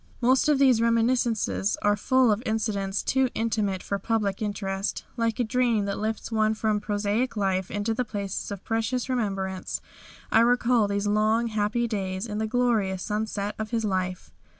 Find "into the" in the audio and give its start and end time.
7.69-8.03